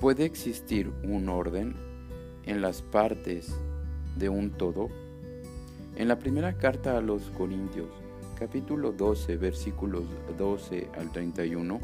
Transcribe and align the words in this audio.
¿Puede 0.00 0.26
existir 0.26 0.92
un 1.04 1.30
orden 1.30 1.74
en 2.44 2.60
las 2.60 2.82
partes 2.82 3.58
de 4.18 4.28
un 4.28 4.50
todo? 4.50 4.90
En 5.96 6.06
la 6.06 6.18
primera 6.18 6.58
carta 6.58 6.98
a 6.98 7.00
los 7.00 7.30
Corintios, 7.30 7.88
capítulo 8.38 8.92
12, 8.92 9.38
versículos 9.38 10.04
12 10.36 10.90
al 10.98 11.10
31, 11.12 11.80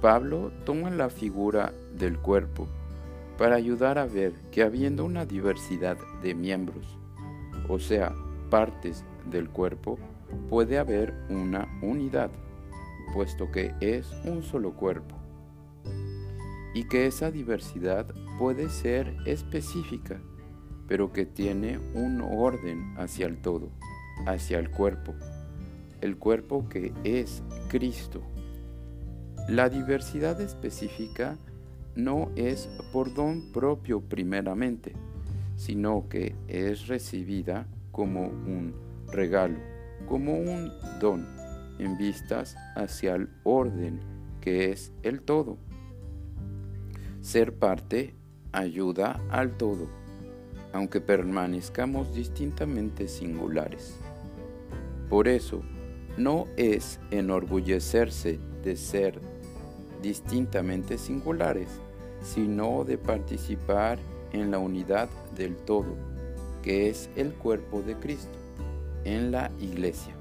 Pablo 0.00 0.50
toma 0.64 0.88
la 0.88 1.10
figura 1.10 1.74
del 1.98 2.18
cuerpo 2.18 2.68
para 3.36 3.56
ayudar 3.56 3.98
a 3.98 4.06
ver 4.06 4.32
que 4.50 4.62
habiendo 4.62 5.04
una 5.04 5.26
diversidad 5.26 5.98
de 6.22 6.34
miembros, 6.34 6.86
o 7.68 7.78
sea, 7.78 8.14
partes 8.48 9.04
del 9.30 9.50
cuerpo, 9.50 9.98
puede 10.48 10.78
haber 10.78 11.12
una 11.28 11.68
unidad, 11.82 12.30
puesto 13.12 13.50
que 13.50 13.74
es 13.82 14.10
un 14.24 14.42
solo 14.42 14.72
cuerpo, 14.72 15.15
y 16.76 16.84
que 16.84 17.06
esa 17.06 17.30
diversidad 17.30 18.04
puede 18.38 18.68
ser 18.68 19.16
específica, 19.24 20.20
pero 20.86 21.10
que 21.10 21.24
tiene 21.24 21.78
un 21.94 22.20
orden 22.20 22.92
hacia 22.98 23.24
el 23.24 23.38
todo, 23.38 23.70
hacia 24.26 24.58
el 24.58 24.70
cuerpo, 24.70 25.14
el 26.02 26.18
cuerpo 26.18 26.68
que 26.68 26.92
es 27.02 27.42
Cristo. 27.68 28.20
La 29.48 29.70
diversidad 29.70 30.38
específica 30.42 31.38
no 31.94 32.30
es 32.36 32.68
por 32.92 33.14
don 33.14 33.52
propio 33.54 34.02
primeramente, 34.02 34.92
sino 35.56 36.10
que 36.10 36.34
es 36.46 36.88
recibida 36.88 37.66
como 37.90 38.26
un 38.26 38.74
regalo, 39.10 39.56
como 40.06 40.34
un 40.34 40.70
don, 41.00 41.26
en 41.78 41.96
vistas 41.96 42.54
hacia 42.74 43.14
el 43.14 43.30
orden 43.44 43.98
que 44.42 44.72
es 44.72 44.92
el 45.02 45.22
todo. 45.22 45.56
Ser 47.26 47.52
parte 47.54 48.14
ayuda 48.52 49.20
al 49.30 49.56
todo, 49.56 49.88
aunque 50.72 51.00
permanezcamos 51.00 52.14
distintamente 52.14 53.08
singulares. 53.08 53.96
Por 55.10 55.26
eso, 55.26 55.60
no 56.16 56.46
es 56.56 57.00
enorgullecerse 57.10 58.38
de 58.62 58.76
ser 58.76 59.20
distintamente 60.00 60.98
singulares, 60.98 61.66
sino 62.22 62.84
de 62.84 62.96
participar 62.96 63.98
en 64.30 64.52
la 64.52 64.60
unidad 64.60 65.08
del 65.34 65.56
todo, 65.56 65.96
que 66.62 66.88
es 66.88 67.10
el 67.16 67.32
cuerpo 67.32 67.82
de 67.82 67.96
Cristo, 67.96 68.38
en 69.02 69.32
la 69.32 69.50
iglesia. 69.58 70.14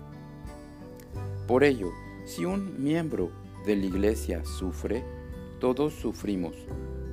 Por 1.48 1.64
ello, 1.66 1.92
si 2.26 2.46
un 2.46 2.84
miembro 2.84 3.30
de 3.64 3.76
la 3.76 3.86
iglesia 3.86 4.44
sufre, 4.44 5.04
todos 5.60 5.94
sufrimos, 5.94 6.56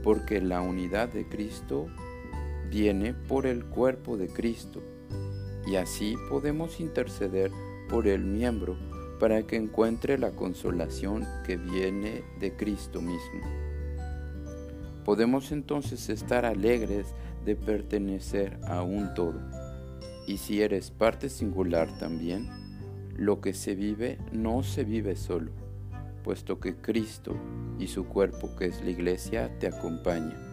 porque 0.03 0.41
la 0.41 0.61
unidad 0.61 1.09
de 1.09 1.29
Cristo 1.29 1.87
viene 2.71 3.15
por 3.15 3.47
el 3.47 3.65
cuerpo 3.65 4.17
de 4.17 4.29
Cristo, 4.29 4.83
y 5.67 5.77
así 5.77 6.17
podemos 6.29 6.81
interceder 6.81 7.51
por 7.89 8.07
el 8.09 8.25
miembro 8.25 8.77
para 9.21 9.47
que 9.47 9.57
encuentre 9.57 10.19
la 10.19 10.33
consolación 10.33 11.27
que 11.47 11.57
viene 11.57 12.25
de 12.41 12.57
Cristo 12.57 13.01
mismo. 13.01 13.41
Podemos 15.05 15.53
entonces 15.53 16.09
estar 16.09 16.45
alegres 16.45 17.15
de 17.45 17.57
pertenecer 17.57 18.59
a 18.65 18.83
un 18.83 19.15
todo. 19.15 19.41
Y 20.27 20.39
si 20.39 20.63
eres 20.63 20.91
parte 20.91 21.29
singular 21.29 21.89
también, 21.99 22.49
lo 23.17 23.41
que 23.41 23.55
se 23.55 23.75
vive 23.75 24.19
no 24.33 24.63
se 24.63 24.85
vive 24.85 25.17
solo, 25.17 25.53
puesto 26.23 26.61
que 26.61 26.77
Cristo 26.77 27.37
y 27.79 27.89
su 27.89 28.07
cuerpo, 28.07 28.55
que 28.57 28.67
es 28.67 28.83
la 28.83 28.91
iglesia, 28.91 29.59
te 29.59 29.67
acompaña. 29.67 30.52